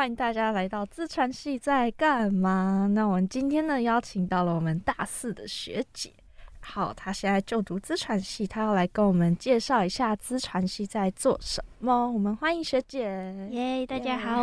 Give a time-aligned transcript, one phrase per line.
[0.00, 0.02] 耶！
[0.02, 2.88] 欢迎大家来到资传系在干嘛？
[2.94, 6.10] 那我们今天呢，邀请到了我们大四的学姐。
[6.60, 12.10] 好，她现在就读资传系，她要来跟我们介绍一下资传系在做什么。
[12.10, 13.04] 我们欢迎学姐。
[13.50, 14.38] 耶，大家好。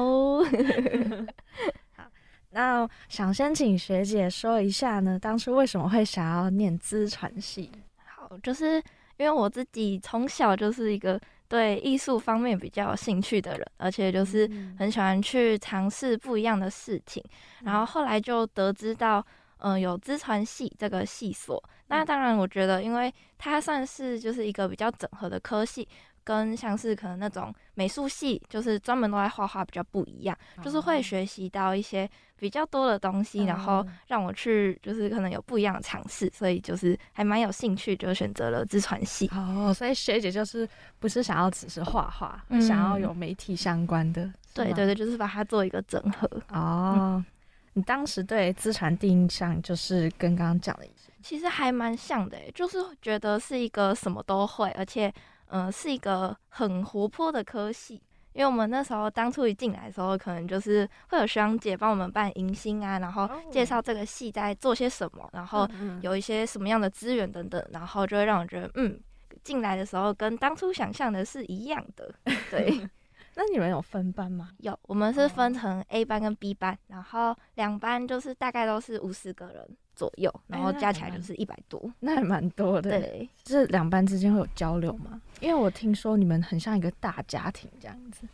[1.96, 2.04] 好，
[2.52, 7.72] 那想先请学姐说一下呢，当初为什么会想要念资传系？
[8.06, 8.76] 好，就是
[9.18, 11.20] 因为我自己从小就是一个。
[11.48, 17.24] 对艺术方面比较有兴趣的人，而且就是很喜欢去尝试不一样的事情，
[17.62, 19.20] 嗯、然后后来就得知到，
[19.60, 21.58] 嗯、呃，有资传系这个系所。
[21.66, 25.88] 嗯、那当然，我觉得因为它算是就是一个比较整合的科系。
[26.28, 39.32] 跟像是可能那种美术系，就是专门都在画画比较不一样，哦、就是会学习到一些比较多的东西，嗯、然后让我去就是可能有不一样的尝试，所以就是还蛮有兴趣，就选择了自传系。
[39.34, 40.68] 哦，所以学姐就是
[41.00, 44.30] 不是想要只是画画，嗯、想要有媒体相关的。
[44.54, 46.30] 对对对，就是把它做一个整合。
[46.50, 47.26] 哦，嗯、
[47.72, 50.86] 你当时对资传第一印象就是跟刚刚讲的
[51.24, 55.14] 其实还蛮像的，就是觉得是一个什么都会，而且。
[55.50, 58.02] 嗯、呃，是一个很活泼的科系，
[58.34, 65.68] 因为我们那时候当初一进来的时候，可能就是会有学长姐帮我们办迎新啊，然后介绍这个系在做些什么，然后
[66.02, 69.00] 有一些什么样的资源等等，然后就会让我觉得，嗯，
[69.44, 72.14] 进来的时候跟当初想象的是一样的。
[72.52, 72.90] 对，
[73.36, 74.52] 那你们有分班吗？
[74.60, 79.78] 有，我们是分成 A 班跟 B 班，然后两班就是大概都是五十个人。
[79.98, 82.92] 左右，然后加起来就是一百多， 那还蛮多的。
[82.92, 85.20] 对，这两班之间会有交流吗？
[85.42, 88.28] 因为我听说你们很像一个大家庭这样子。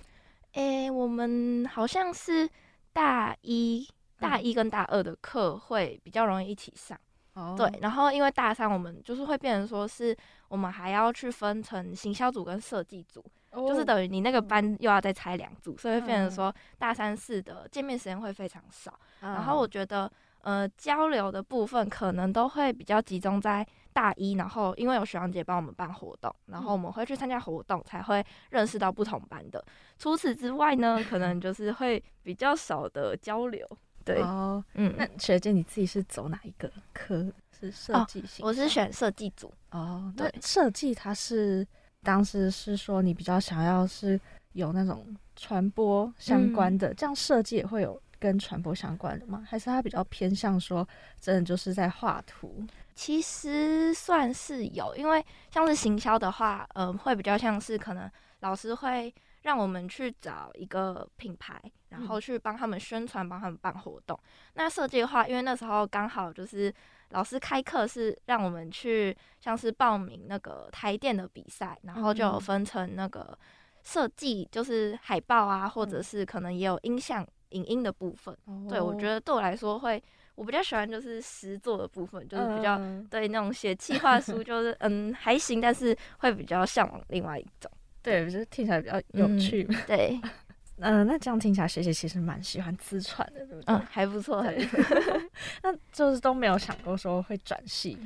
[0.52, 2.48] 诶、欸，我们好像是
[2.92, 3.88] 大一、
[4.20, 7.00] 大一跟大二的课会比较容易一起上。
[7.34, 7.56] 哦、嗯。
[7.56, 10.16] 对，然后因为大三我们就是会变成说是
[10.50, 19.00] 我们还要去分成行销组跟设计组，哦、就是等于你那个班又要再拆两组，所以会变成说大三四的见面时间会非常少。
[19.22, 20.12] 嗯、然后我觉得。
[20.44, 29.64] 呃，交流的部分可能都会比较集中在大一，然后因为有学长姐帮我们办活动，然后我们会去参加活动，才会认识到不同班的。
[29.98, 33.66] 除此之外呢，可能就 是会比较少的交流。
[34.04, 37.32] 对，哦，嗯，那学姐你自己是走哪一个科？
[37.58, 38.46] 是设计型？
[38.46, 39.50] 哦，我是选设计组。
[39.72, 41.66] 哦，对，设计它是
[42.02, 44.20] 当时是说你比较想要是
[44.52, 47.98] 有那种传播相关的，嗯，这样设计也会有。
[48.24, 49.44] 跟传播相关的吗？
[49.46, 50.88] 还是他比较偏向说，
[51.20, 52.66] 真的就是在画图？
[52.96, 64.18] 其实算是有，因为像是行销的话，嗯、呃，会比较像是可能老师会让我们去找一个品牌，然后去帮他们宣传，帮他们办活动。
[64.24, 66.74] 嗯、那设计的话，因为那时候刚好就是
[67.10, 73.38] 老师开课是让我们去像是报名那个台电的比赛，然后就有分成那个
[73.84, 77.28] 设计，就是海报啊，或者是可能也有音像。
[77.54, 80.02] 影音的部分，哦、对，我觉得对我来说会，
[80.36, 87.72] 我比较喜欢就是实作的部分，就是比较、嗯、对那种写企划书， 就是嗯还行，但是会比较向往另外一种，
[88.02, 89.66] 对，就是听起来比较有趣。
[89.70, 90.22] 嗯、对，
[90.80, 93.64] 嗯，那这样听起来，学姐其实蛮喜欢自传的，对不对？
[93.68, 94.42] 嗯，还不错。
[94.42, 94.68] 对
[95.62, 97.98] 那就是都没有想过说会转系。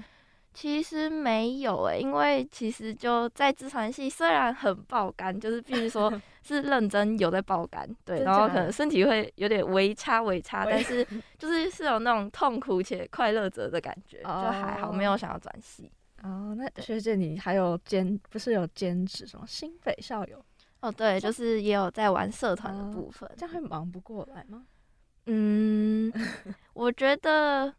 [0.54, 6.12] 其实没有诶、欸，因为其实就在自传系，虽然很爆肝，就是必须说
[6.48, 11.06] 是认真有在爆肝，对，然后可能身体会有点微差微差，但是
[11.38, 15.92] 就是是有那种痛苦且快乐着的感觉，就还好，没有想要转系。
[16.24, 20.44] 哦，那学姐你还有兼不是有兼职什么新北校友？
[20.80, 24.64] 哦，对，就是也有在玩社团的部分，这样会忙不过来吗？
[25.26, 26.12] 嗯，
[26.74, 27.74] 我觉得。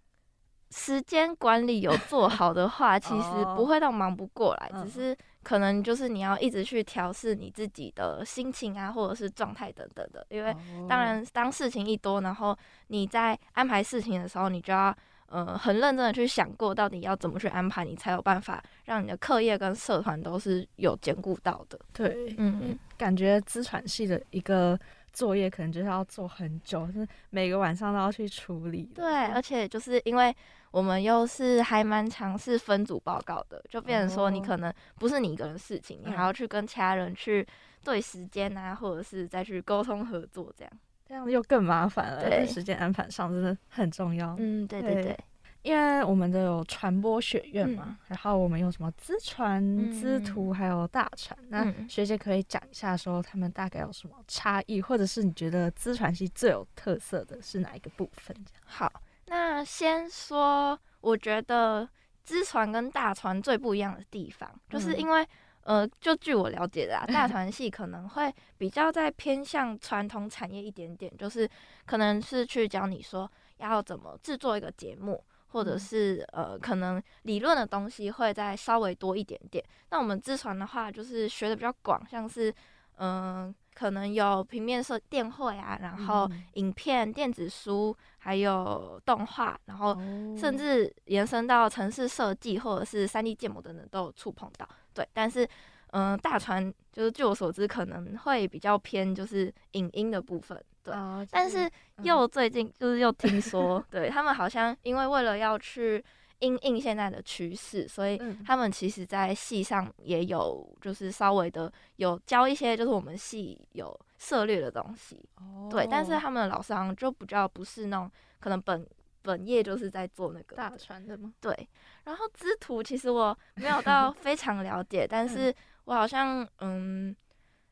[0.71, 5.17] 时间管理有做好的话，其实不会到忙不过来，只是
[5.49, 10.27] 可能就是你要一直去调试你自己的心情啊，或者是状态等等的。
[10.29, 10.55] 因为
[10.87, 12.55] 当然，当事情一多，然后
[12.89, 14.95] 你在安排事情的时候，你就要
[15.31, 21.81] 呃很认真的去想过，到底要怎么去安排，你才有办法让你的课业跟社团都是有兼顾到的。
[21.95, 24.79] 对，嗯嗯，感觉资传系的一个。
[25.13, 28.91] 作业可能就是要做很久，就是每个晚上都要去处理。
[28.95, 30.35] 对，而且就是因为
[30.71, 37.47] 我们又是还蛮尝试分组报告的，就变成说你可能不是你一个人的事情，哦、你还要去跟其他人去
[37.85, 40.73] 对时间啊，或者是再去沟通合作，这样
[41.07, 42.29] 这样又更麻烦了。
[42.29, 44.37] 对，时间安排上真的很重要。
[44.39, 45.03] 嗯，对对对。
[45.05, 45.19] 对
[45.63, 51.39] 因为我们都有传播学院嘛，嗯、然后我们有什么资传、资图，还有大传。
[51.43, 58.35] 嗯、那学姐可以讲一下，说他们大概有什么差异，或者是你觉得资传系最有特色的是哪一个部分？
[58.65, 58.91] 好，
[59.27, 61.89] 那先说，我觉得
[62.23, 65.27] 资传跟大传最不一样的地方，就是因为
[65.63, 71.47] 呃，就据我了解的啊， 大传系可能会比较在偏向传统产业一点点，就是
[71.85, 79.65] 可能是去教你说要怎么制作一个节目，或者是呃，可能理论的东西会再稍微多一点点。
[79.91, 82.51] 那我们自传的话，就是学的比较广，像是
[82.97, 89.95] 嗯、呃，可能有平面设电绘啊，然后影片、电子书，还有动画，然后
[90.37, 94.69] 甚至延伸到城市设计或者是三 D 建模等等都有触碰到。
[94.93, 95.45] 对，但是，
[95.93, 100.61] 嗯、呃，大船就是据我所知，可能会比较偏就是影音的部分。
[100.83, 101.71] 对，哦、但是
[102.03, 106.03] 又最近就是又听说， 嗯、对他们好像因为为了要去
[106.39, 115.23] 因应现在的趋势，所以他们其实在系上也有就是稍微的有教一些就是我们系有涉猎的东西。
[115.37, 118.11] 哦，对，但是他们的老师好像就比较不是那种
[118.41, 118.87] 可能本。
[119.21, 121.31] 本业就是在做那个大船的吗？
[121.39, 121.69] 对，
[122.05, 125.55] 然后资图其实我没有到非常了解，但 是
[125.85, 127.15] 我好像嗯，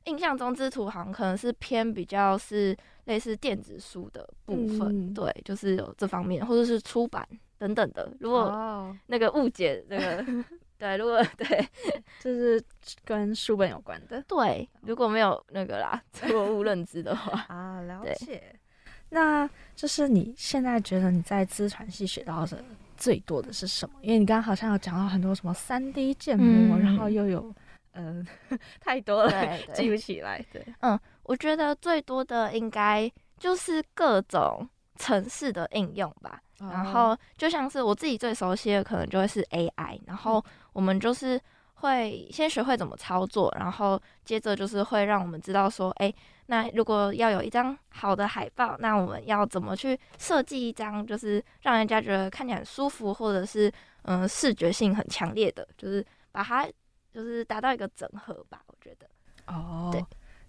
[0.05, 2.77] 印象中资图好像可能是偏比较是
[3.07, 7.27] 类似电子书的部分，嗯、对，就是有这方面或者是出版
[7.59, 8.09] 等等的。
[8.21, 10.45] 如果那个误解那个， 哦、
[10.79, 11.69] 对，如果对，
[12.21, 12.63] 就是
[13.05, 18.55] 跟书本有关的，对，如果没有那个啦错误认知的话 啊，了解。
[19.09, 22.63] 那就是你现在觉得你在资传系学到的
[22.97, 23.95] 最多的是什么？
[24.03, 27.55] 因为你刚刚好像有讲到很多什么三 D 建模，嗯、然后又有
[27.93, 30.45] 嗯、呃、太多了，记不起来。
[30.53, 36.41] 对，嗯，我觉得最多的应该就是各种城市的应用吧。
[36.61, 40.01] 哦、然后就像是我自己最熟悉的，可能就会是 AI。
[40.07, 41.41] 然后我们就是
[41.75, 46.13] 会先学会怎么操作，然后接着就是会让我们知道说，哎。
[46.49, 53.69] 那如果要有一张好的海报，那我们要怎么去设计一张，就是让人家觉得看起来很舒服，或者是
[54.03, 56.65] 嗯、呃、视觉性很强烈的，就是把它
[57.13, 58.63] 就是达到一个整合吧。
[58.69, 59.09] 我觉得
[59.53, 60.01] 哦，对，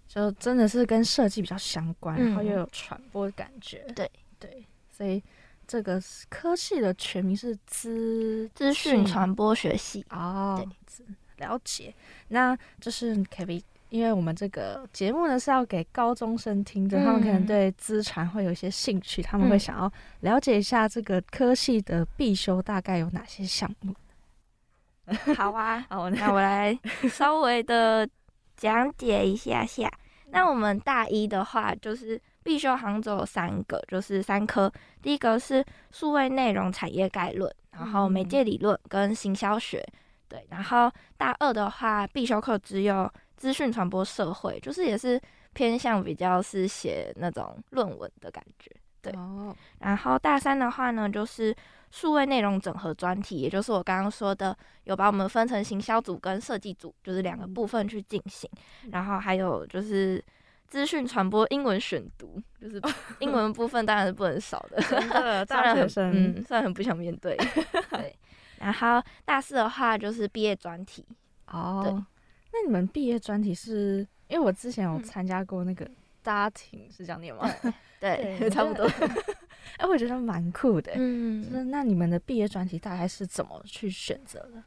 [0.08, 3.84] 就真的是跟设计比较相关，然后又有传播的感觉。
[3.86, 4.10] 嗯、对
[4.40, 5.22] 对，所以
[5.66, 10.66] 这个科系的全名是资资讯传播学系哦。
[10.96, 11.06] 对，
[11.46, 11.94] 了解。
[12.28, 13.62] 那就是可以。
[13.90, 19.90] 因为我们这个节目呢是要给高中生听的，嗯、他们可能对资传会有一些兴趣，他们会想要
[20.20, 23.94] 了解一下这个科系的必修大概有哪些项目。
[25.34, 26.78] 好啊， 好，那我来
[27.10, 28.06] 稍微的
[28.58, 29.90] 讲解一下下。
[30.26, 34.70] 那我们大一的话，就是必修好像只有三个，就是三科。
[35.00, 39.82] 第一个是数位内容产业概论，然后媒介理论跟行销学。
[40.28, 43.10] 对，然后大二的话，必修课只有。
[43.38, 45.22] 资讯传播社会就是也是
[45.52, 48.68] 偏向比较是写那种论文的感觉，
[49.02, 49.12] 对。
[49.12, 49.54] Oh.
[49.80, 51.54] 然后大三的话呢，就是
[51.90, 58.50] 数位内容整合专题，也就是我刚刚说的，有把我们分成行销组跟设计组，就是两个部分去进行。
[58.82, 58.92] Mm.
[58.92, 60.22] 然后还有就是
[60.66, 62.80] 资讯传播英文选读，就是
[63.20, 64.80] 英文部分当然是不能少的。
[64.82, 67.36] 真的，大学生，嗯，虽然很不想面对。
[67.90, 68.16] 对。
[68.58, 71.04] 然后大四的话就是毕业专题。
[71.46, 71.82] 哦。
[71.82, 71.84] Oh.
[71.84, 72.04] 对。
[72.50, 74.06] 那你们毕业专题是？
[74.28, 75.90] 因为我之前有参加过那个
[76.22, 77.48] 家庭，嗯、是这样念吗？
[78.00, 78.84] 对， 差不多。
[79.76, 80.92] 哎，我觉得蛮酷的。
[80.96, 84.62] 嗯，就是那你们的毕业专题大概是怎么去选择的？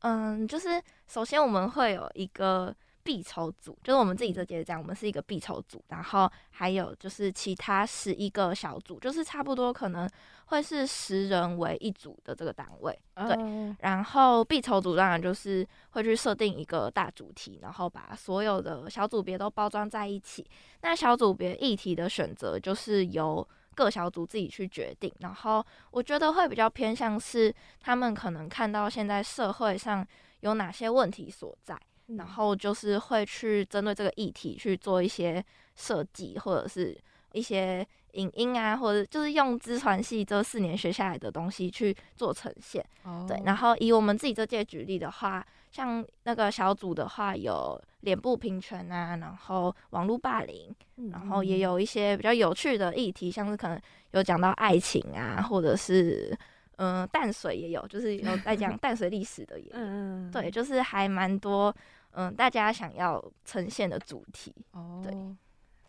[0.00, 2.74] 嗯，就是首先我们会有一个。
[3.06, 10.10] 必筹组就是我们自己这届这样，我们是一个必筹组，然后还有就是其他十一个小组，就是差不多可能
[10.46, 13.36] 会是十人为一组的这个单位，对。
[13.38, 20.44] 嗯、然后必筹组当然就是会去设定一个大主题，然后把所有的小组别都包装在一起。
[20.80, 25.14] 那小组别议题的选择就是由各小组自己去决定。
[25.20, 30.04] 然后我觉得会比较偏向是他们可能看到现在社会上
[30.40, 31.78] 有哪些问题所在。
[32.06, 35.44] 然后就是会去针对这个议题去做一些
[35.74, 36.96] 设计，或者是
[37.32, 42.84] 一些影音啊，或者就是用资传系这四年学下来的东西去做呈现。
[43.04, 43.26] Oh.
[43.26, 50.72] 对，然后以我们自己这届举例的话，像那个小组的话，有脸部平权啊，然后网络霸凌，
[51.10, 53.80] 然后也有一些比较有趣的议题，像是可能
[54.12, 56.38] 有讲到爱情啊，或者是。
[56.78, 61.74] 嗯，淡水也有，就是有在讲淡水历史的也有，嗯，对，就是还蛮多，
[62.16, 64.54] 嗯，大家想要呈现的主题。
[64.72, 65.14] 哦，对，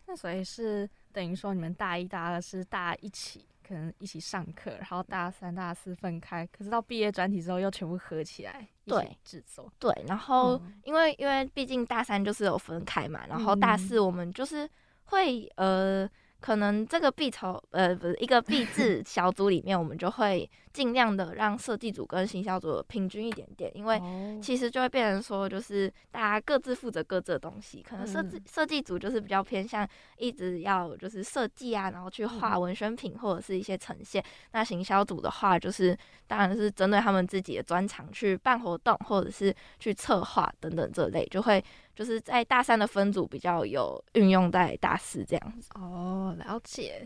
[0.06, 14.68] 那所以是等于说你们大一、大二是大家一起，可能一起上课，然后大三、大四分开，可是到毕业专题之后又全部合起来，对，制作，对，然后因为因为毕竟大三就是有分开嘛，然后大四我们就是
[15.04, 16.08] 会呃。
[16.40, 24.00] 可能这个毕筹呃不是一个毕制 小组里面，我们就会尽量的让设计组跟行销组平均一点点，因为
[24.40, 27.82] 其实就会变成说，就是大家各自负责各自的东西。
[27.82, 34.22] 可能设计设计组就是比较偏向一直要就是设计啊，然后去画文宣品或者是一些呈现。
[34.52, 35.96] 那行销组的话，就是
[36.28, 41.62] 当然是针对他们自己的专长去办活动，或者是去策划等等这类，就会
[41.98, 45.68] 就是在大三的分组比较有运用在大四这样子。
[45.74, 47.04] 哦，了解。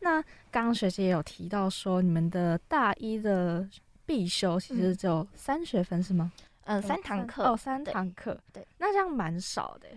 [0.00, 0.20] 那
[0.50, 3.66] 刚刚学姐也有提到说，你们的大一的
[4.04, 6.30] 必修其实只有三学分是吗？
[6.64, 8.38] 嗯，三堂课哦，三堂课。
[8.52, 9.88] 对，那这样蛮少的。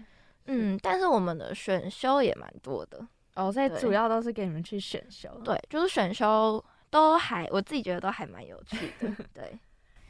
[0.46, 3.06] 嗯，但是我们的选修也蛮多的。
[3.36, 5.30] 哦，所以主要都是给你们去选修。
[5.44, 9.14] 对，就是选修都还，我自己觉得都还蛮有趣的。
[9.36, 9.60] 对。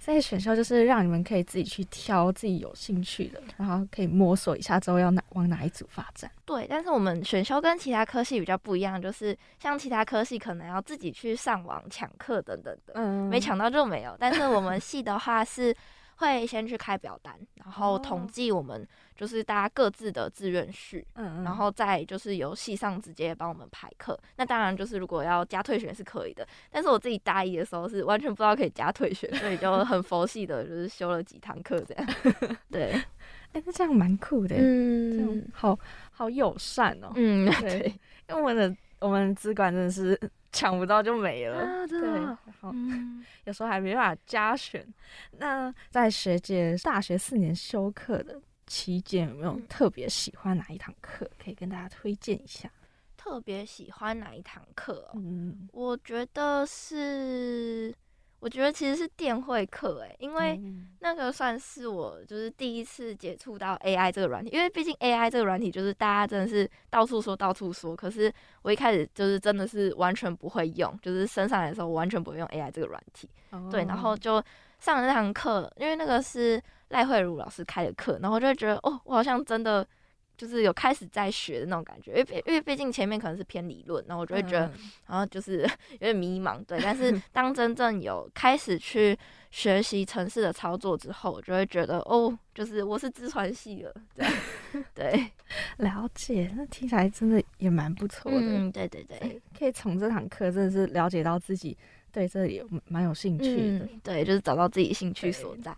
[0.08, 6.32] 所以选修就是让你们可以自己去挑自己有兴趣的，然后可以摸索一下之后要哪往哪一组发展。
[6.46, 14.16] 对，但是我们选修跟其他科系比较不一样，就是像其他科系可能要自己去上网抢课等等的，嗯，没抢到就没有。
[14.18, 15.76] 但是我们系的话是。
[16.18, 24.20] 会先去开表单，然后统计我们就是大家各自的志愿序，嗯，然后再就是由系上直接帮我们排课。
[24.36, 32.08] 那当然就是如果要加退选是可以的，但是我自己大一的时候是完全不知道可以加退选，所以就很佛系的，就是修了几堂课这样。
[32.72, 33.06] 对，哎、
[33.54, 35.80] 欸，那这样蛮酷的，嗯，这样好
[36.12, 40.20] 好友善哦，嗯，对，对因为我们的我们资管真的是。
[40.50, 44.84] 抢不到就没了，啊、对，然后、嗯、有时候还没办法加选。
[45.32, 51.30] 那在学姐大学四年修课的期间，有没有特别喜欢哪一堂课？
[51.38, 52.72] 可以跟大家推荐一下。
[53.18, 55.12] 特别喜欢哪一堂课、哦？
[55.16, 57.94] 嗯，我觉得是。
[58.40, 60.62] 我觉得其实是电绘课诶，因为
[61.00, 73.30] 那个算是我就是第一次接触到 AI 这个软体，因为毕竟 AI 这个软体就是大家真的是到处说到处说，可是我一开始就是真的是完全不会用，就是升上来的时候我完全不会用 AI 这个软体，
[73.72, 74.44] 对，然后就
[74.80, 79.88] 上了那堂课，因为那个是赖慧茹老师开的课，然后就会觉得哦，我好像真的。
[80.38, 84.72] 就是有开始在学的那种感觉，因为因为毕竟前面可能是偏理论，然后我就会觉得，
[85.08, 86.80] 然后就是有点迷茫，对。
[86.82, 89.18] 但是 当真正有开始去
[89.50, 94.28] 学习城市的操作之后，我就会觉得，哦，就是我是资传系了，对，
[94.94, 95.32] 对，
[95.78, 96.54] 了解。
[96.56, 101.76] 那听起来真的也蛮不错的，嗯，对对对，可以从这堂课真的是了解到自己
[102.12, 105.76] 对这里蛮有兴趣的，嗯，对，就是找到自己兴趣所在，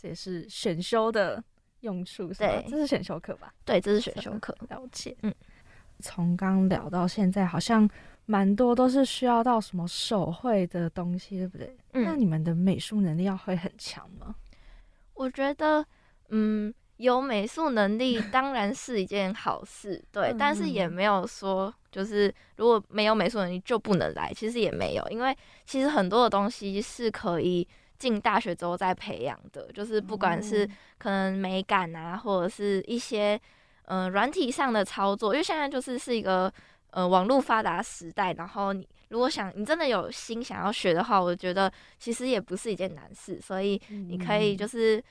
[0.00, 1.42] 这也是选修的。
[1.86, 2.48] 用处是吧？
[2.48, 3.54] 对，这是选修课吧？
[3.64, 4.52] 对，这是选修课。
[4.68, 5.16] 了解。
[5.22, 5.32] 嗯，
[6.00, 7.88] 从刚聊到现在，好像
[8.26, 11.76] 蛮多都是需要到什么手绘的东西，对不对？
[11.92, 12.04] 嗯。
[12.04, 14.34] 那你们的美术能力要会很强吗？
[15.14, 15.86] 我觉得，
[16.30, 20.34] 嗯，有美术能力 当然是一件好事，对。
[20.36, 27.66] 但是也没有说，就是如果没有美术能力就不能来，其实也没有，因为其实很多的东西是可以。
[27.98, 33.40] 进大学之后再培养的，就是不管是可能美感啊，或者是一些
[33.86, 36.52] 嗯软体上的操作，因为现在就是是一个
[36.90, 45.02] 呃网络发达时代，然后你如果想你真的有心想要学的话，我觉得其实也不是一件难事，所以你可以就是。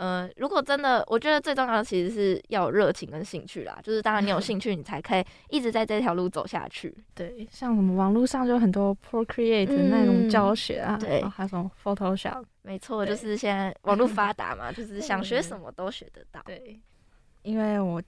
[0.00, 3.78] 呃，如果真的，我觉得最重要的其实是要有热情跟兴趣啦。
[3.82, 6.96] 就是当然你有兴趣，你才可以一直在这条路走下去。
[7.14, 12.42] 对，像什么网络上就很多 Procreate 的那种教学啊，嗯、对，还有什么 Photoshop。
[12.62, 16.40] 没错，就是现在网络发达嘛，就是想学什么都学得到。
[16.46, 16.80] 对，
[17.42, 18.02] 因为我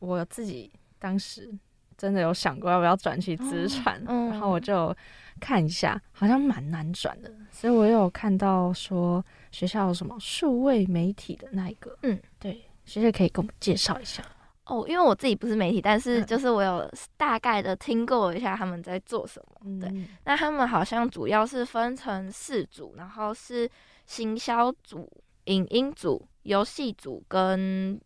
[0.00, 1.48] 我自己当时
[1.96, 4.92] 真的有想过要不要转去资产，嗯、然后我就
[5.40, 9.24] 看一下，好像蛮难转的，所以我有看到说。
[9.52, 11.96] 学校有什么数位媒体的那一个？
[12.02, 14.22] 嗯，对，学姐可以给我们介绍一下
[14.64, 14.84] 哦。
[14.86, 19.60] 因为我自己不是媒体，但是就是我有大概的听过一下他们在做什么。
[19.64, 23.70] 嗯、对，那他们好像主要是分成四组，然后是
[24.04, 25.10] 行销组、
[25.44, 27.98] 影音组、游戏组跟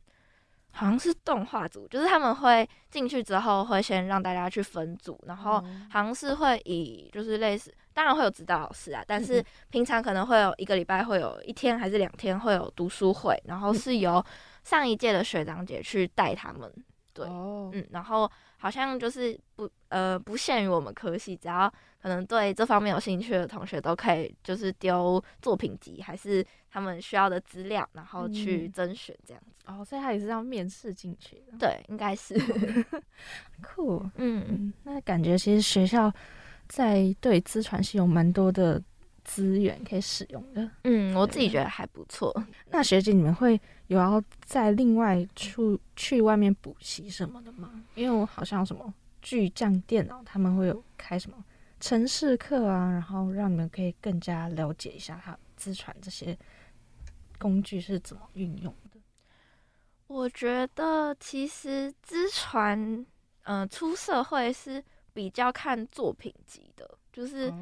[0.72, 1.86] 好像是动画组。
[1.88, 5.60] 就是他们会进去之后会先让大家去分组，然后
[5.90, 7.74] 好像是会以就是类似。
[7.92, 14.24] 当然会有指导老师啊，但是平常可能会有一个礼拜会有一天还是两天会有读书会，然后是由
[14.64, 16.72] 上一届的学长姐去带他们。
[17.12, 21.68] 对，嗯，然后好像就是不呃不限于我们科系，只要
[22.00, 29.64] 可能对这方面有兴趣的同学都可以，就是丢作品集还是他们需要的资料，然后去甄选这样子。
[29.66, 31.58] 哦，所以他也是要面试进去的。
[31.58, 32.38] 对，应该是。
[33.60, 36.12] 酷，嗯，那感觉其实学校。
[36.72, 38.80] 在对资传系有蛮多的
[39.24, 42.32] 资源可以使用的，嗯，我自己觉得还不错。
[42.70, 43.60] 那学姐，你们会
[43.90, 47.82] 有要再另外出去外面补习什么的吗？
[47.97, 51.44] 因为我好像什么巨匠电脑他们会有开什么
[51.80, 56.38] 城市课啊，然后让你们可以更加了解一下它资传这些
[57.37, 59.00] 工具是怎么运用的。
[60.06, 62.78] 我觉得其实资传，
[63.42, 64.80] 嗯、呃，出社会是
[65.12, 67.52] 比较看作品集的，就是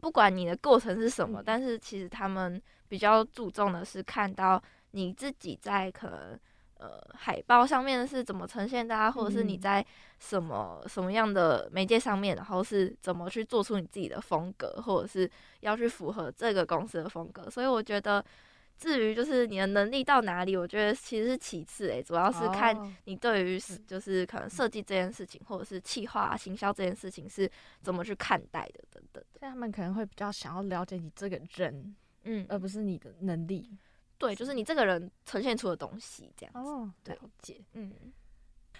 [0.00, 4.60] 不管你的过程是什么，但是其实他们比较注重的是看到
[4.92, 6.38] 你自己在可能。
[6.78, 9.82] 呃，海报上面是怎么呈现的啊，或者是你在
[10.18, 17.48] 什么什么样的媒介上面，然后是怎么去做出你自己的风格，或者是要去符合这个公司的风格。
[17.48, 18.22] 所以我觉得，
[18.76, 27.50] 至于就是你的能力到哪里，我觉得其实是其次，诶，主要是看你对于就是可能设计这件事情，或者是企划、行销这件事情是
[27.80, 29.24] 怎么去看待的，等等。
[29.40, 33.78] 所以他们可能会比较想要了解你这个人，嗯，而不是你的能力。
[34.18, 36.58] 对，就是你这个人呈现出的东西，这样子。
[36.58, 37.62] 哦，了解。
[37.74, 37.92] 嗯，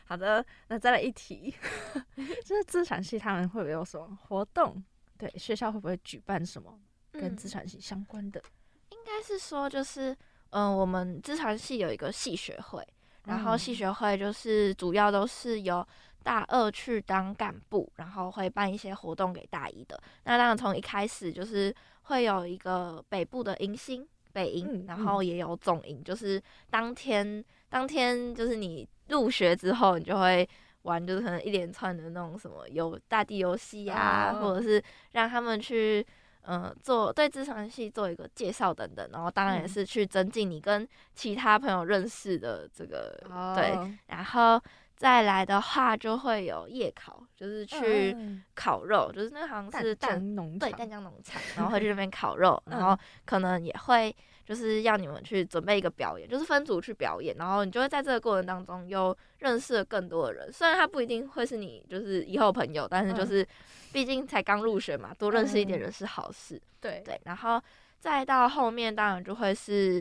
[0.07, 1.55] 好的，那再来一题，
[2.45, 4.83] 就是资产系他们会不会有什么活动？
[5.19, 6.78] 对，学校会不会举办什么
[7.12, 8.43] 跟资产系相关的？
[8.90, 10.12] 应该是说，就是
[10.50, 12.87] 嗯、呃，我们资产系有一个系学会，
[13.25, 15.87] 然后系学会就是主要都是由
[16.23, 20.02] 大二去当干部，然后会办一些活动给大一的。
[20.25, 24.07] 那当然从一开始就是会有一个北部的迎新。
[24.37, 26.38] 北营，然后也有总营，就是
[26.69, 30.47] 当天当天就是你入学之后，你就会
[30.83, 36.07] 玩，就是可能一连串的那种什么游大地游戏啊，或者是让他们去
[36.43, 43.19] 嗯、呃、做对资传系做一个介绍等等，然后当然也是去增进你跟其他朋友认识的这个
[43.57, 44.61] 对，然后。
[44.97, 48.17] 再来的话，就会有夜烤，就是去
[48.55, 63.47] 烤肉，嗯、就是那好像是淡江农场，对，淡江农场，然后会去那边烤肉，然后可能也会就是要你们去准备一个表演，就是分组去表演，然后你就会在这个过程当中又认识了更多的人，虽然他不一定会是你就是以后朋友，但是就是
[63.93, 67.02] 毕竟才刚入学嘛，多认识一点人是好事，对。
[67.04, 67.63] 对，然后
[68.00, 70.00] 再到后面当然就会是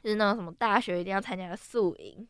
[0.00, 2.24] 就是那种什么大学一定要参加的宿营。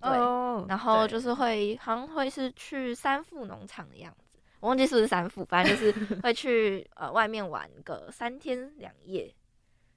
[0.00, 9.34] 对，oh, 然后就是会，好像会是去三富农场的样子，我忘记是不是三富，反正就是 会去呃外面玩个三天两夜，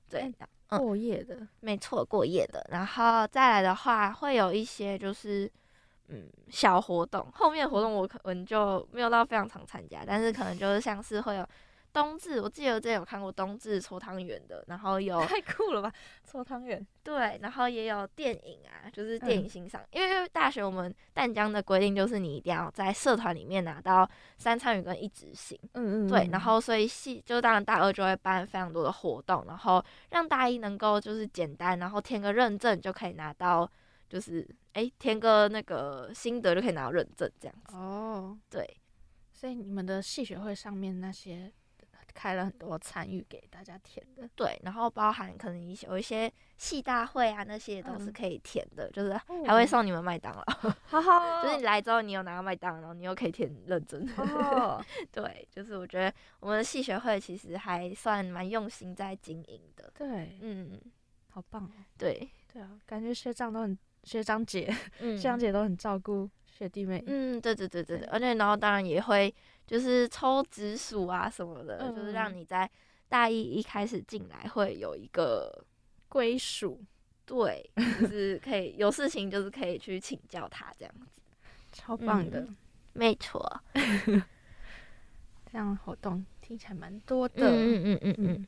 [0.10, 0.32] 对，
[0.70, 2.66] 嗯、过夜的，没错，过夜的。
[2.70, 5.50] 然后再来的话，会有一些就是
[6.10, 11.48] 嗯小活动，后面活动我可能就没有到非常常参加，但是可能就是像是会有。
[11.94, 16.86] 冬至，我记得我之前有看过冬至搓汤圆的，然后有太酷了吧，搓汤圆。
[17.04, 19.80] 对，然后也有电影啊，就是电影欣赏。
[19.84, 25.56] 嗯、因为大学我们淡江的规定就是你一定要在社团里面拿到三参与跟一执行。
[25.74, 26.10] 嗯嗯。
[26.10, 33.70] 对，然后所以系就当然大二就会办非常多的活动，然后让大一能够就是简单，然后填个认证就可以拿到，
[34.10, 34.42] 就是
[34.74, 37.76] 哎、欸、填个那个心得就可以拿到认证这样子。
[37.78, 38.36] 哦。
[38.50, 38.68] 对，
[39.32, 41.54] 所以你们的系学会上面那些。
[42.14, 49.14] 开了很多参与给大家填的，对，然后包含可能一些有一些系大会啊，那些都是可以填的，嗯、就是
[49.46, 50.44] 还会送你们麦当劳
[50.86, 60.80] 好好，就是你来之后你有拿到麦当劳，你又可以填认真，哦、 对，就是我觉得我们的系学会其实还算蛮用心在经营的，对，嗯，
[61.30, 69.34] 好棒，对，对啊，感觉学长都很学长姐，嗯、学长姐都很照顾学弟妹，嗯，对对对对对，而且然后当然也会。
[69.66, 72.70] 就是抽直属啊什么的，嗯、就是让你在
[73.10, 75.64] 大一一开始进来会有一个
[76.10, 76.80] 归属，
[77.26, 81.22] 对，就 是可以有事情就是可以去请教他这样子，
[81.72, 82.56] 超棒的，嗯、
[82.94, 83.62] 没错，
[85.52, 88.18] 这样活动听起来蛮多的，嗯嗯嗯嗯。
[88.18, 88.34] 嗯。
[88.34, 88.46] 嗯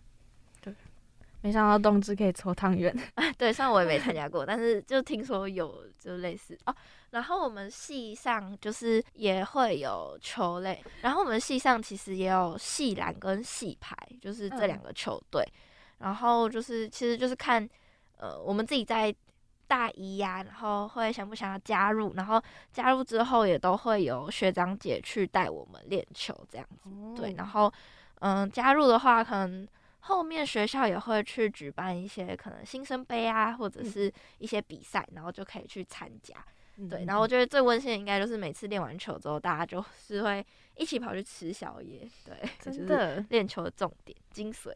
[1.46, 2.92] 没想到冬至可以搓汤圆，
[3.38, 6.76] 对，虽然我也没参加过，但是就听说有就类似哦。
[7.12, 15.44] 然后我们系上就是也会有球类，然后我们系上其实也有系篮跟系排，就是这两个球队。
[15.44, 15.62] 嗯、
[16.00, 17.70] 然后就是其实就是看
[18.18, 19.14] 呃我们自己在
[19.68, 22.42] 大一呀、啊，然后会想不想要加入，然后
[22.74, 26.90] 加入之后也都会有学长姐去带我们练球这样子。
[26.90, 27.72] 哦、对，然后
[28.22, 29.68] 嗯、呃、加入的话可能。
[30.08, 36.36] 后面学校也会去举办一些可能新生杯啊，或者是一些比赛，嗯、然后就可以去参加。
[36.78, 42.08] 嗯、对，然后我觉得最温馨的应该就是每次练完球之后，大家就是会一起跑去吃宵夜。
[42.24, 44.72] 对，真的，练球的重点、精髓，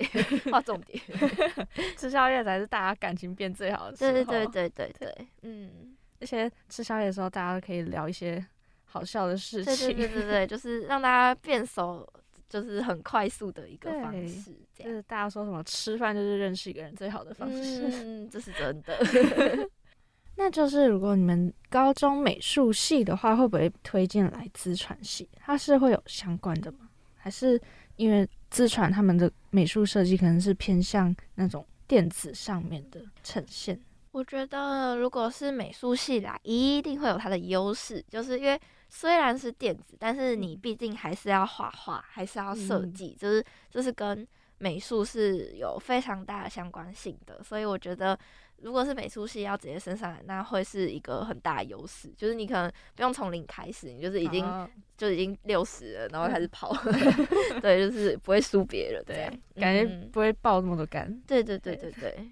[0.49, 0.99] 画重点，
[1.95, 4.11] 吃宵夜才是大家感情变最好的时候。
[4.11, 8.43] 对对对对对对，嗯，而且吃宵夜的时候，大家都可以聊一些
[8.85, 9.75] 好笑的事情。
[9.75, 12.07] 对对对对对，就是让大家变熟。
[12.49, 18.99] 就是很快速的一个方式，就是大家说什么吃饭就是认识一个人最好的方式， 嗯，这是真的。
[20.35, 25.29] 那就是如果你们高中美术系的话，会不会推荐来资传系？
[25.35, 26.89] 它是会有相关的吗？
[27.17, 27.61] 还是
[27.97, 33.77] 因为资传他们的美术设计可能是偏向那种电子上面的呈现？
[34.11, 48.19] 我觉得如果是美术系来，一定会有它的优势，就是因为虽然是电子，但是你毕竟还是要画画，还是要设计，嗯、就是就是跟美术是有非常大的相关性的，所以我觉得。
[48.61, 54.69] 如果是美术系要直接升上来，那会是一个很大的优势，就是你可能不用从零开始，你就是已经、oh.
[54.97, 56.75] 就已经六十了，然后开始跑，
[57.63, 61.23] 对，就是不会输别人，对，感觉不会爆那么多杆、嗯。
[61.25, 62.29] 对对对对对，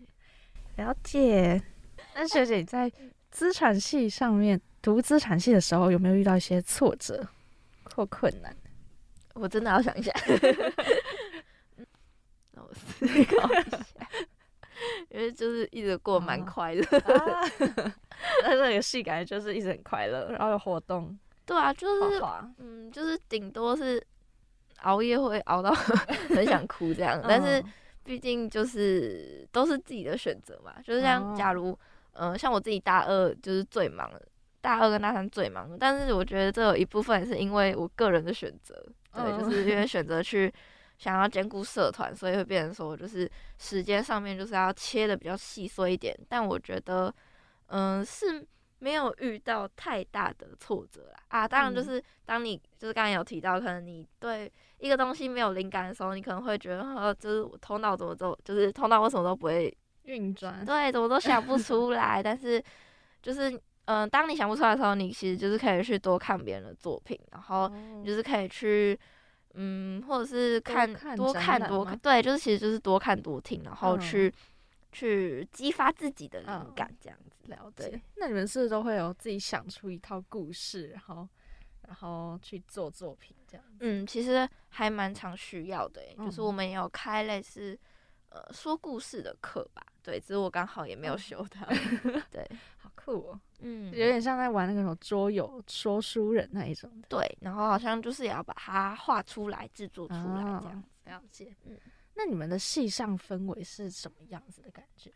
[0.75, 1.63] 了解。
[2.13, 2.91] 那学姐在
[3.31, 7.27] 资产系上面读资产系的时候，有没有遇到一些挫折
[7.93, 8.55] 或困难？
[9.33, 10.13] 我真的要想一下，
[12.55, 13.77] 那我思考一下。
[15.09, 16.85] 因为就是一直过蛮快乐，
[18.41, 21.19] 但是那个戏感觉就是一直很快乐，然后有活动。
[21.45, 22.21] 对啊，就是
[22.59, 24.01] 嗯，就是顶多是
[24.83, 25.69] 熬夜会熬到
[26.33, 27.61] 很想哭这样，但是
[28.05, 30.81] 毕竟就是都是自己的选择嘛。
[30.81, 31.77] 就是像假如，
[32.13, 34.09] 嗯、呃，像我自己大二就是最忙，
[34.67, 38.75] 大二跟大三最忙，但是我觉得这有一部分是因为我个人的选择，
[39.13, 40.53] 对，就是因为 选择去。
[40.99, 46.11] 想要兼顾社团，所以会变成说，就是时间上面就是要切的比较细碎一点。
[46.27, 47.13] 但我觉得，
[47.67, 48.43] 嗯、呃，是
[48.79, 51.19] 没有遇到太大的挫折啦。
[51.27, 59.71] 啊，当然就是当你就是刚才有提到，可能你对一个东西没有灵感的时候，你可能会觉得，呃，就是我头脑怎么都就是头脑为什么都不会
[60.05, 60.65] 运转？
[60.65, 62.23] 对，怎么都想不出来。
[62.23, 62.59] 但是
[63.21, 63.51] 就是，
[63.87, 68.97] 嗯、呃，当你想不出来的时候，你其实就是可以去多看别人的作品，然后你就是可以去。
[69.59, 74.33] 嗯，或者是看多看多看，对，就是其实就是多看多听，然后去、嗯、
[74.91, 77.51] 去激发自己的灵感，这样子。
[77.51, 77.89] 了解。
[77.89, 81.27] 对那你们是不是都会有自己想出一套故事，然后
[81.87, 83.65] 然后去做作品这样？
[83.79, 87.75] 嗯，其实还蛮常需要的，嗯、就是我们也有开类似
[88.29, 89.81] 呃说故事的课吧。
[90.03, 91.65] 对，只是我刚好也没有修它。
[91.65, 92.47] 嗯、对。
[93.59, 96.91] 嗯，有点像在玩那个什么桌游说书人那一种。
[97.07, 100.89] 对，然后好像就是也要把它画出来、制作出来这样子。
[101.05, 101.77] 哦、了解，嗯，
[102.13, 105.11] 那你们的戏上氛围是什么样子的感觉？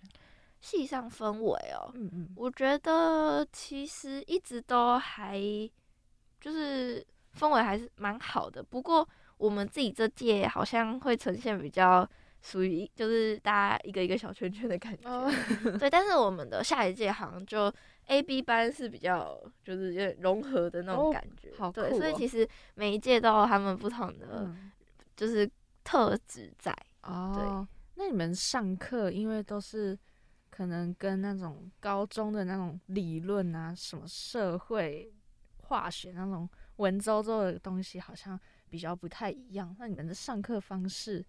[0.60, 5.40] 戏上氛围哦，嗯嗯，我觉得其实一直都还
[6.40, 7.06] 就是
[7.38, 8.64] 氛围还是蛮好的。
[8.64, 12.10] 不过我们自己这届好像会呈现比较。
[12.42, 15.32] 属于就是大家一个一个小圈圈的感觉，oh.
[15.80, 15.88] 对。
[15.90, 17.72] 但是我们的下一届好像就
[18.08, 21.74] A B 班是比较就是有点融合的那种感觉，oh。
[21.74, 21.92] 对。
[21.98, 24.54] 所以其实每一届都有他们不同的
[25.16, 25.50] 就是
[25.84, 26.76] 特质在。
[27.04, 27.34] 哦。
[27.36, 27.44] 对。
[27.46, 27.66] Oh.
[27.96, 29.96] 那你们上课因为都是
[30.50, 35.14] 可能跟那种高中的那种理论啊，什么社会
[35.66, 39.76] 化学那种文绉绉的东西，好像比较不太一样。
[39.78, 41.24] 那你们的上课方式？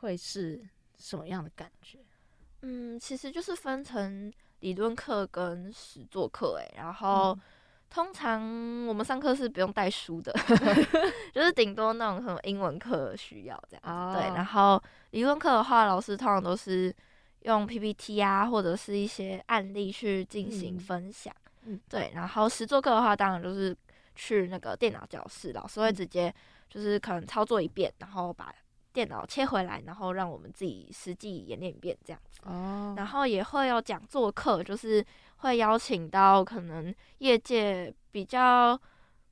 [0.00, 0.64] 会是
[0.96, 1.98] 什么样的感觉？
[2.62, 7.40] 嗯，其实就是分成理论课跟实作课，哎，然后、嗯、
[7.88, 10.32] 通常我们上课是不用带书的，
[11.32, 13.88] 就是顶多那种什么英文课需要这样子。
[13.88, 16.92] 哦、对，然后理论课的话，老师通常都是
[17.42, 21.32] 用 PPT 啊，或者是一些案例去进行分享。
[21.62, 23.76] 嗯，对，然后实作课的话，当然就是
[24.16, 26.34] 去那个电脑教室，老师会直接
[26.68, 28.52] 就是可能操作一遍，然后把。
[28.98, 32.40] 电脑切回来，然后让我们自己实际演练一遍这样子。
[32.42, 32.94] 哦。
[32.96, 35.04] 然后也会有讲座课，就是
[35.36, 38.76] 会邀请到可能业界比较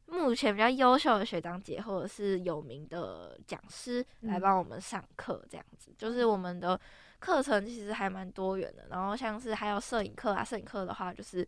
[0.07, 5.91] 目前比较优秀的学长姐，或者是有名的讲师来帮我们上课这样子。
[5.91, 5.95] 嗯。
[5.99, 6.81] 就是我们的
[7.19, 8.87] 课程其实还蛮多元的。
[8.89, 11.45] 然后像是还有摄影课啊，摄影课的话就是。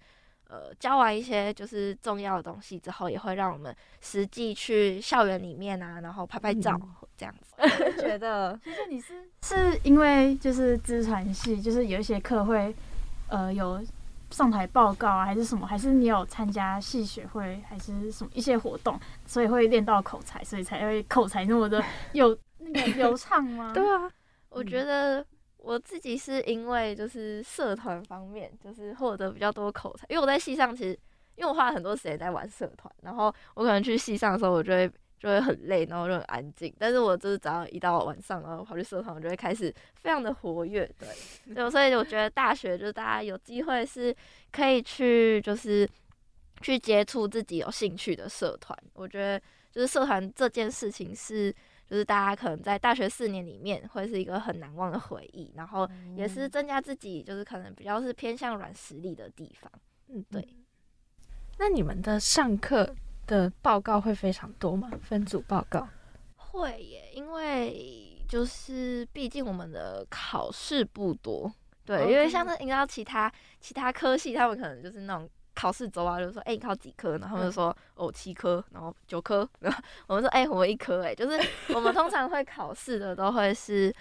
[0.49, 6.81] 呃，教完一些就是重要的东西之后，也会让我们实际去校园里面啊，然后拍拍照
[7.19, 7.55] 这样子。
[7.59, 12.75] 嗯、觉得其实你是是因为就是资传系，就是有一些课会
[13.29, 13.79] 呃有
[14.31, 15.67] 上台报告啊，还是什么？
[15.67, 23.71] 还是你有参加系学会，还是什么一些活动，所以会练到口才，所以才会口才那么的有 那个流畅吗？
[23.75, 24.11] 对啊，
[24.49, 25.23] 我觉得。
[25.59, 30.90] 我自己是因为就是社团方面，就是获得比较多口才，因为我在戏上其实，
[31.35, 36.73] 因为我花了很多时间在玩社团，然后我可能去戏上的时候，我就会就会很累，然后就很安静。
[36.79, 41.09] 但是我就是只要一到晚上，然后跑去社团，我就会开始非常的活跃，对，
[41.55, 44.14] 就所以我觉得大学就是大家有机会是
[44.53, 45.87] 可以去就是
[46.62, 49.40] 去接触自己有兴趣的社团，我觉得
[49.73, 51.55] 就是社团这件事情是。
[51.88, 59.70] 就是大家可能在大学四年里面会是一个很难忘的回忆，然后也是增加自己就是可能比较是偏向软实力的地方。
[60.09, 60.46] 嗯，对。
[61.59, 62.94] 那你们的上课
[63.27, 64.90] 的报告会非常多吗？
[65.03, 65.88] 分组报告？
[66.37, 71.53] 会耶，因为就是毕竟我们的考试不多，
[71.85, 77.18] 对.因为像是你知道其他其他科系，他们可能就是那种考试周啊，就是说，哎、欸，你考几科？
[77.18, 81.37] 然后他们就说，嗯、哦，七科，然后九科，然 后我们说，哎、欸，我们一科，哎，就是
[81.75, 83.92] 我们通常会考试的都会是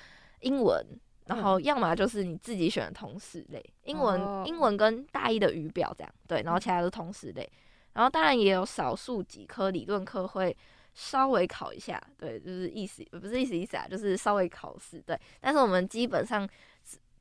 [0.41, 0.85] 英文，
[1.25, 4.47] 然后要么就是你自己选的通识类，英文、oh.
[4.47, 7.49] 英文跟大一的语表这样，对，然后其他都是通识类，
[7.93, 10.55] 然后当然也有少数几科理论课会。
[10.99, 15.15] 稍微考一下，对，就是意思不是意思意思啊，就是稍微考试，对。
[15.39, 16.49] 但是我们基本上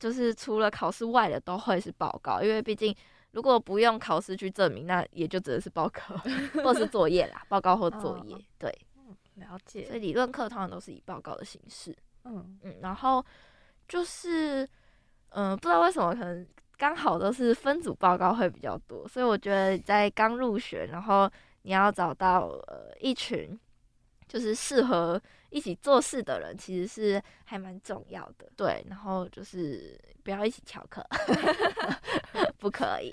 [0.00, 2.96] 就是除了考试外的都会是报告，因为毕竟
[3.36, 6.00] 如果不用考试去证明，那也就只能是报告
[6.64, 8.74] 或是作业啦，报告或作业，对。
[8.96, 9.84] 嗯了解。
[9.84, 11.94] 所以理论课通常都是以报告的形式，
[12.24, 13.22] 嗯嗯，然后
[13.86, 14.64] 就是
[15.28, 16.46] 嗯、呃，不知道为什么，可能
[16.78, 23.58] 刚好都是分组报告会比较多，所以我觉得在刚入学，然后你要找到呃一群。
[24.36, 25.18] 就是适合
[25.48, 28.46] 一起做事的人，其实是还蛮重要的。
[28.54, 31.02] 对，然后就是不要一起翘课，
[32.60, 33.10] 不可以。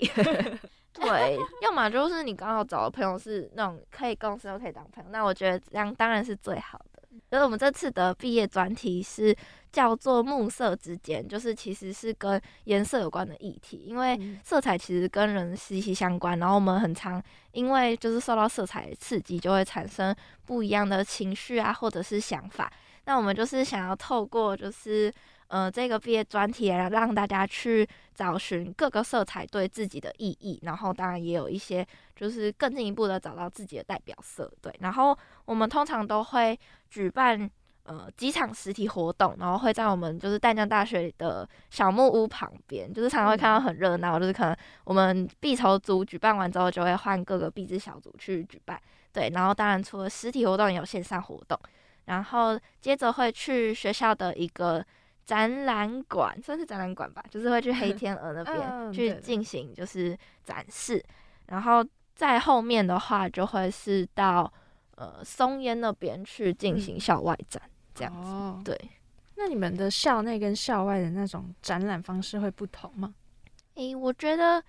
[0.92, 6.93] 对，要么就是你刚好找的朋友是那种可以共事又可以当朋友，那我觉得这样当然是最好的。
[7.30, 9.34] 所以我们这次的毕业专题是
[9.72, 16.38] 叫做“暮色之间”，就是其实是跟颜色有关的议题，因为色彩其实跟人息息相关。
[16.38, 17.22] 然后我们很常
[17.52, 22.72] 因为就是受到色彩的刺激，就会产生不一样的情绪啊，或者是想法。
[23.06, 25.12] 那我们就是想要透过就是
[25.54, 31.86] 呃这个毕业专题来让大家去找寻各个色彩对自己的意义，然后当然也有一些
[32.16, 34.50] 就是更进一步的找到自己的代表色。
[34.60, 36.58] 对，然后我们通常都会。
[36.90, 37.50] 举办
[37.82, 48.80] 呃几场实体活动，然后会在我们就是淡江大学的小木屋旁边，就是常常会看到很热闹，就是可能我们必筹组举办完之后，就会换各个必制小组去举办，
[49.12, 51.58] 对，然后当然除了实体活动，也有线上活动，
[52.04, 54.84] 然后接着会去学校的一个
[55.24, 61.04] 展览馆，算是展览馆吧，就是会去黑 天鹅那边去进行就是展示，
[61.46, 61.84] 然后
[62.14, 64.52] 在后面的话就会是到。
[64.96, 68.28] 呃，松烟那边去进行校外展，嗯、这样子。
[68.30, 68.80] 哦、对，
[69.34, 73.12] 那你们的校内跟校外的那种展览方式会不同吗？
[73.74, 74.62] 诶、欸，我觉得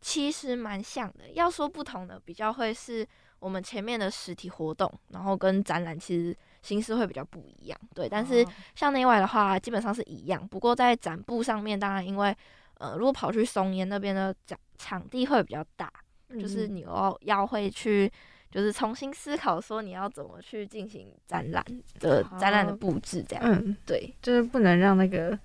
[0.00, 1.30] 其实蛮像的。
[1.32, 3.04] 要说不同的，比较会是
[3.40, 7.78] 我们前面的实体活动，然后跟展览其实形式会比较不一样。
[7.94, 10.46] 对，但是像内外的话，基本上是一样。
[10.48, 12.34] 不过在展布上面，当然因为
[12.78, 15.92] 呃，如果跑去松烟那边的场场地会比较大，
[16.30, 18.10] 嗯、就是你要要会去。
[18.52, 21.64] 就是重新思考说你要怎么去进行展览
[21.98, 25.38] 的展览的布置，这样，嗯，对，就是不能让那个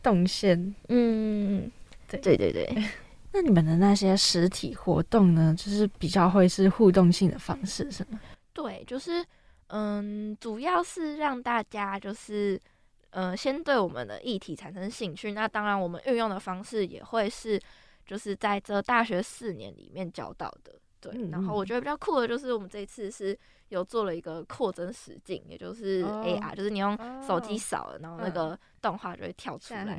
[0.00, 1.68] 动线，嗯，
[2.06, 2.84] 对，对对对。
[3.34, 5.52] 那你们的那些实体活动呢？
[5.58, 8.20] 就是比较会是互动性的方式，是吗？
[8.52, 9.26] 对，就是，
[9.74, 12.60] 嗯，主要是让大家就是，
[13.08, 15.32] 呃，先对我们的议题产生兴趣。
[15.32, 17.58] 那当然，我们运用的方式也会是，
[18.04, 20.74] 就是在这大学四年里面教到的。
[21.00, 23.36] 对，然后我觉得比较酷的就是我们这一次是
[23.70, 29.98] 有做了一个扩增实境，也就是 AR，就是你用手机扫了，然后那个动画就会跳出来。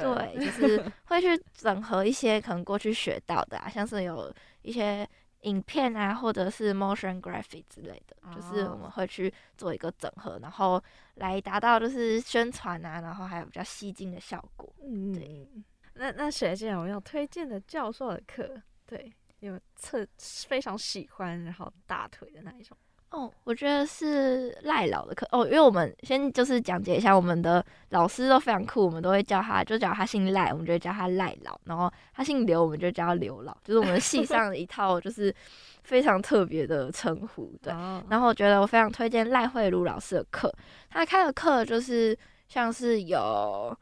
[0.00, 5.06] 对，就是会去整合一些可能过去学到的啊，像是有一些
[5.42, 10.82] 影片啊，或者是 motion graphic 之类的，就是我们会去做一个整合，然后
[11.14, 14.72] 来达到就是宣传啊，然后还有比较吸睛的效果。
[14.82, 15.48] 嗯，对。
[15.94, 18.60] 那那学姐有没有推荐的教授的课？
[18.86, 19.12] 对。
[19.40, 20.04] 有特
[20.48, 22.76] 非常喜欢，然后大腿的那一种
[23.10, 35.34] 哦，我觉得是赖老的课哦，因为我们先就是讲解一下，我们的老师都非常酷，我们都会叫他，就叫他姓赖，我们就会叫他赖老，然后他姓刘，我们就叫他刘老，就是我们系 上的一套就是
[35.84, 37.72] 非常特别的称呼，对。
[37.72, 40.52] 哦、然后我觉得我非常推荐赖慧茹老师的课，
[40.90, 42.16] 他开的课就是
[42.46, 43.74] 像是有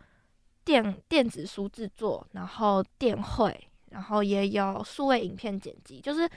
[0.65, 3.69] 电电子书制作，然后电绘。
[3.89, 6.29] 然后也有数位影片剪辑，就是，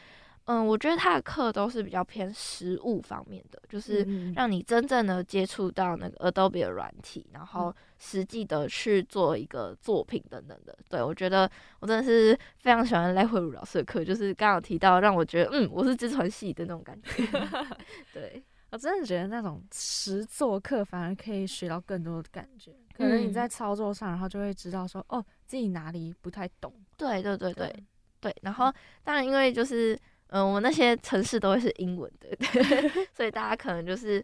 [0.52, 10.76] 嗯，我觉得他的课都是比较偏实物方面的，就是让你真正的接触到那个 Adobe 的软体，然后实际的去做一个作品等等的。
[10.90, 11.48] 对，我觉得
[11.82, 17.24] 我真的是非常喜欢赖慧茹老师的课，就是刚好提到让我觉得，嗯，我是资传系的那种感觉。
[18.12, 26.74] 对，我真的觉得那种实作课反而可以学到更多的感觉，可能你在操作上，然后就会知道说，哦，自己哪里不太懂。
[26.98, 27.84] 对对对对对，
[28.20, 29.96] 对，然后当然因为就是
[30.30, 34.24] 嗯、呃，我们那些城市都会是英文的， 对，所以大家可能就是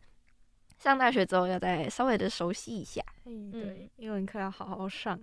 [0.78, 3.02] 上大学之后要再稍微的熟悉一下。
[3.26, 5.20] 嗯，对，英文课要好好上，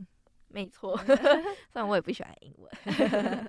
[0.49, 0.97] 没错。
[1.07, 1.17] 虽
[1.75, 3.49] 然我也不喜欢英文。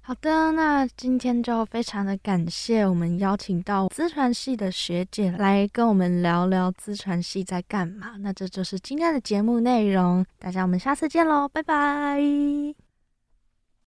[0.00, 8.16] 好的，那今天就非常的感谢我们邀请到资传系的学姐来跟我们聊聊资传系在干嘛。
[8.20, 12.87] 那这就是今天的节目内容，大家我们下次见喽，拜拜。